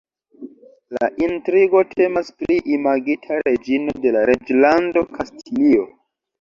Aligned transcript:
La 0.97 1.09
intrigo 1.25 1.83
temas 1.91 2.33
pri 2.41 2.57
imagita 2.79 3.39
reĝino 3.51 3.97
de 4.07 4.17
la 4.19 4.27
Reĝlando 4.33 5.07
Kastilio. 5.15 5.89